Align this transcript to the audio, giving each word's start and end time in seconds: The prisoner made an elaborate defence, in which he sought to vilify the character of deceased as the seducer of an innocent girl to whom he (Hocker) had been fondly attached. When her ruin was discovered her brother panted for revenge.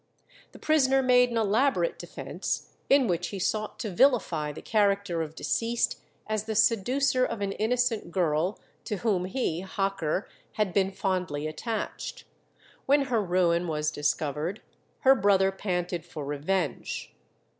The 0.51 0.57
prisoner 0.57 1.03
made 1.03 1.29
an 1.29 1.37
elaborate 1.37 1.99
defence, 1.99 2.71
in 2.89 3.05
which 3.05 3.27
he 3.27 3.37
sought 3.37 3.77
to 3.81 3.91
vilify 3.91 4.51
the 4.51 4.63
character 4.63 5.21
of 5.21 5.35
deceased 5.35 5.99
as 6.25 6.45
the 6.45 6.55
seducer 6.55 7.23
of 7.23 7.39
an 7.41 7.51
innocent 7.51 8.09
girl 8.11 8.57
to 8.85 8.95
whom 9.05 9.25
he 9.25 9.59
(Hocker) 9.61 10.27
had 10.53 10.73
been 10.73 10.91
fondly 10.91 11.45
attached. 11.45 12.23
When 12.87 13.03
her 13.13 13.21
ruin 13.21 13.67
was 13.67 13.91
discovered 13.91 14.63
her 15.01 15.13
brother 15.13 15.51
panted 15.51 16.03
for 16.03 16.25
revenge. 16.25 17.13